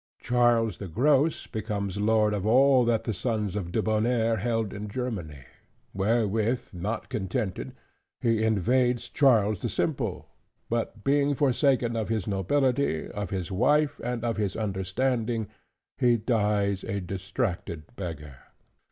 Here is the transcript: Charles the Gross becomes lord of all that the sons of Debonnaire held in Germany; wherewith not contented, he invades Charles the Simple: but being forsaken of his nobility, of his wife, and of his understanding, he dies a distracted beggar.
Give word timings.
Charles 0.19 0.79
the 0.79 0.87
Gross 0.87 1.45
becomes 1.45 1.95
lord 1.97 2.33
of 2.33 2.43
all 2.43 2.85
that 2.85 3.03
the 3.03 3.13
sons 3.13 3.55
of 3.55 3.71
Debonnaire 3.71 4.37
held 4.37 4.73
in 4.73 4.87
Germany; 4.87 5.43
wherewith 5.93 6.69
not 6.73 7.07
contented, 7.07 7.73
he 8.19 8.43
invades 8.43 9.09
Charles 9.11 9.59
the 9.61 9.69
Simple: 9.69 10.27
but 10.71 11.03
being 11.03 11.35
forsaken 11.35 11.95
of 11.95 12.09
his 12.09 12.25
nobility, 12.25 13.09
of 13.11 13.29
his 13.29 13.51
wife, 13.51 14.01
and 14.03 14.23
of 14.25 14.37
his 14.37 14.55
understanding, 14.55 15.47
he 15.99 16.17
dies 16.17 16.83
a 16.83 16.99
distracted 16.99 17.83
beggar. 17.95 18.37